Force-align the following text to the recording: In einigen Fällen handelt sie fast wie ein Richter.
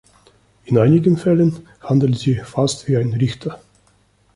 In 0.65 0.79
einigen 0.79 1.15
Fällen 1.15 1.63
handelt 1.79 2.17
sie 2.17 2.33
fast 2.37 2.87
wie 2.87 2.97
ein 2.97 3.13
Richter. 3.13 3.59